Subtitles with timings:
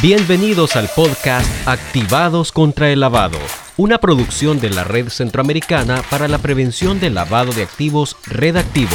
[0.00, 3.36] Bienvenidos al podcast Activados contra el Lavado,
[3.76, 8.90] una producción de la Red Centroamericana para la Prevención del Lavado de Activos Red Activos.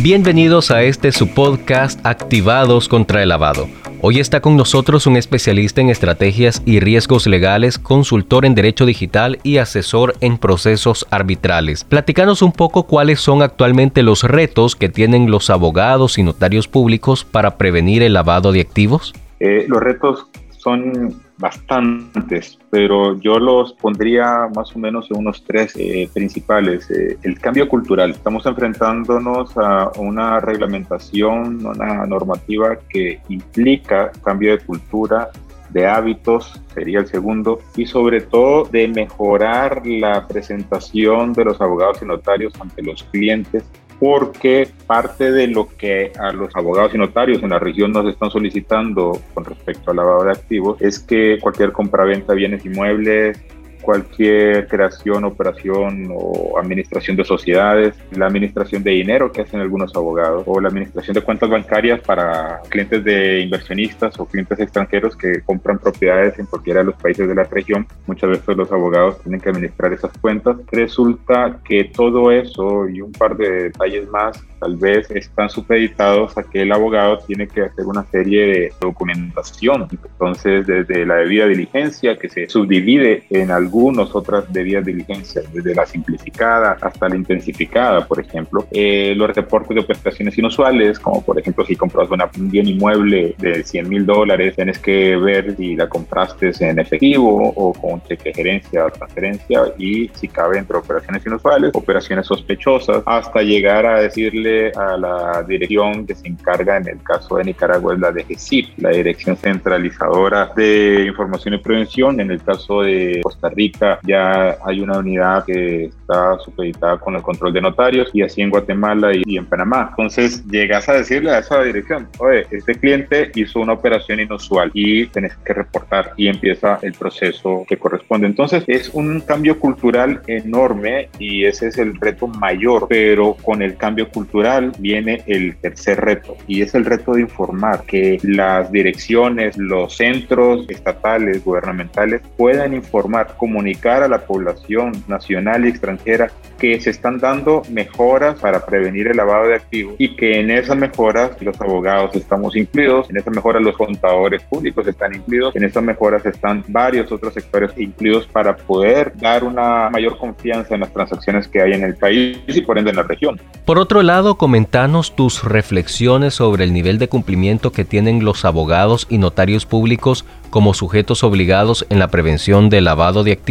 [0.00, 5.80] Bienvenidos a este su podcast Activados contra el Lavado Hoy está con nosotros un especialista
[5.80, 11.84] en estrategias y riesgos legales, consultor en derecho digital y asesor en procesos arbitrales.
[11.84, 17.24] Platicanos un poco cuáles son actualmente los retos que tienen los abogados y notarios públicos
[17.24, 19.14] para prevenir el lavado de activos.
[19.38, 20.26] Eh, los retos
[20.58, 26.88] son bastantes, pero yo los pondría más o menos en unos tres eh, principales.
[26.90, 28.12] Eh, el cambio cultural.
[28.12, 35.30] Estamos enfrentándonos a una reglamentación, una normativa que implica cambio de cultura
[35.70, 41.98] de hábitos, sería el segundo, y sobre todo de mejorar la presentación de los abogados
[42.02, 43.64] y notarios ante los clientes
[44.02, 48.32] porque parte de lo que a los abogados y notarios en la región nos están
[48.32, 53.40] solicitando con respecto al lavado de activos es que cualquier compraventa de bienes inmuebles
[53.82, 60.44] cualquier creación, operación o administración de sociedades, la administración de dinero que hacen algunos abogados
[60.46, 65.78] o la administración de cuentas bancarias para clientes de inversionistas o clientes extranjeros que compran
[65.78, 67.86] propiedades en cualquiera de los países de la región.
[68.06, 70.56] Muchas veces los abogados tienen que administrar esas cuentas.
[70.70, 76.44] Resulta que todo eso y un par de detalles más tal vez están supeditados a
[76.44, 79.88] que el abogado tiene que hacer una serie de documentación.
[79.90, 85.74] Entonces, desde la debida diligencia que se subdivide en algún algunas otras debidas diligencias, desde
[85.74, 88.66] la simplificada hasta la intensificada, por ejemplo.
[88.70, 93.64] Eh, los reportes de prestaciones inusuales, como por ejemplo si compras un bien inmueble de
[93.64, 98.34] 100 mil dólares, tienes que ver si la compraste en efectivo o con cheque de
[98.34, 104.72] gerencia o transferencia y si cabe entre operaciones inusuales, operaciones sospechosas, hasta llegar a decirle
[104.72, 108.90] a la dirección que se encarga en el caso de Nicaragua es la DGCIP, la
[108.90, 113.61] Dirección Centralizadora de Información y Prevención, en el caso de Costa Rica
[114.02, 118.50] ya hay una unidad que está supeditada con el control de notarios y así en
[118.50, 119.88] Guatemala y, en Panamá.
[119.90, 125.06] Entonces llegas a decirle a esa dirección, oye, este cliente hizo una operación inusual y
[125.06, 128.26] tenés que reportar y empieza el proceso que corresponde.
[128.26, 133.76] Entonces es un cambio cultural enorme y ese es el reto mayor, pero con el
[133.76, 139.56] cambio cultural viene el tercer reto y es el reto de informar que las direcciones,
[139.56, 146.88] los centros estatales, gubernamentales puedan informar comunicar a la población nacional y extranjera que se
[146.88, 151.60] están dando mejoras para prevenir el lavado de activos y que en esas mejoras los
[151.60, 156.64] abogados estamos incluidos, en esas mejoras los contadores públicos están incluidos, en esas mejoras están
[156.68, 161.72] varios otros sectores incluidos para poder dar una mayor confianza en las transacciones que hay
[161.72, 163.38] en el país y por ende en la región.
[163.66, 169.06] Por otro lado, comentanos tus reflexiones sobre el nivel de cumplimiento que tienen los abogados
[169.10, 173.41] y notarios públicos como sujetos obligados en la prevención del lavado de activos?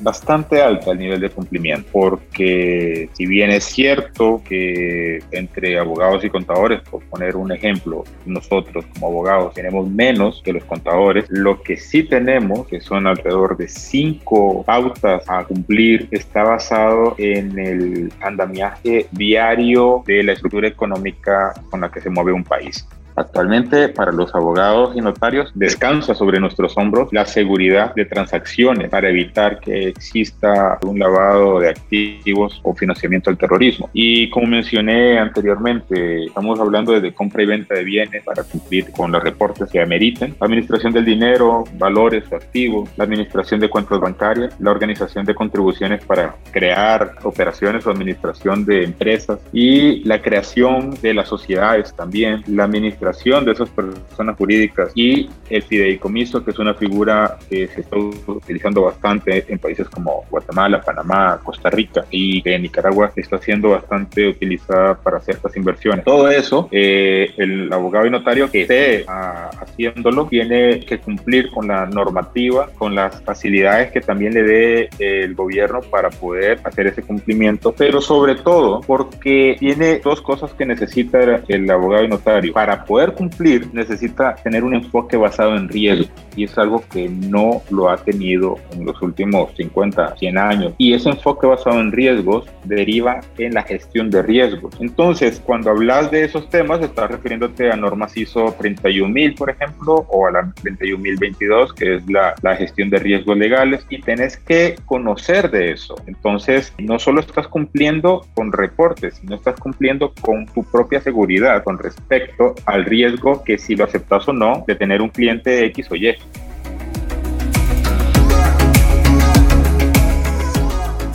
[0.00, 6.30] Bastante alta el nivel de cumplimiento, porque si bien es cierto que entre abogados y
[6.30, 11.76] contadores, por poner un ejemplo, nosotros como abogados tenemos menos que los contadores, lo que
[11.76, 19.06] sí tenemos, que son alrededor de cinco pautas a cumplir, está basado en el andamiaje
[19.12, 22.86] diario de la estructura económica con la que se mueve un país.
[23.20, 29.10] Actualmente, para los abogados y notarios, descansa sobre nuestros hombros la seguridad de transacciones para
[29.10, 33.90] evitar que exista un lavado de activos o financiamiento al terrorismo.
[33.92, 39.12] Y como mencioné anteriormente, estamos hablando de compra y venta de bienes para cumplir con
[39.12, 44.70] los reportes que ameriten, administración del dinero, valores activos, la administración de cuentas bancarias, la
[44.70, 51.28] organización de contribuciones para crear operaciones o administración de empresas y la creación de las
[51.28, 53.09] sociedades también, la administración
[53.44, 58.82] de esas personas jurídicas y el fideicomiso, que es una figura que se está utilizando
[58.82, 64.94] bastante en países como Guatemala, Panamá, Costa Rica y en Nicaragua está siendo bastante utilizada
[64.94, 66.04] para ciertas inversiones.
[66.04, 71.68] Todo eso, eh, el abogado y notario que esté ah, haciéndolo tiene que cumplir con
[71.68, 77.02] la normativa, con las facilidades que también le dé el gobierno para poder hacer ese
[77.02, 82.84] cumplimiento, pero sobre todo porque tiene dos cosas que necesita el abogado y notario para
[82.90, 87.88] poder cumplir necesita tener un enfoque basado en riesgo y es algo que no lo
[87.88, 90.74] ha tenido en los últimos 50, 100 años.
[90.78, 94.74] Y ese enfoque basado en riesgos deriva en la gestión de riesgos.
[94.80, 100.26] Entonces, cuando hablas de esos temas, estás refiriéndote a normas ISO 31000, por ejemplo, o
[100.26, 105.50] a la 31022, que es la, la gestión de riesgos legales, y tenés que conocer
[105.50, 105.94] de eso.
[106.06, 111.78] Entonces, no solo estás cumpliendo con reportes, sino estás cumpliendo con tu propia seguridad con
[111.78, 112.54] respecto
[112.84, 116.14] riesgo que si lo aceptas o no de tener un cliente X o Y.